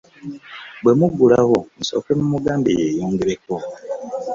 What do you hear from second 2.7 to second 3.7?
yeeyogereko.